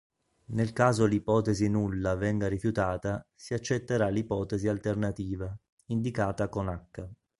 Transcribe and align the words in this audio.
Nel 0.45 0.73
caso 0.73 1.05
l'ipotesi 1.05 1.69
nulla 1.69 2.15
venga 2.15 2.47
rifiutata 2.47 3.23
si 3.35 3.53
accetterà 3.53 4.07
l'ipotesi 4.07 4.67
alternativa, 4.67 5.55
indicata 5.89 6.49
con 6.49 6.69
"H". 6.69 7.07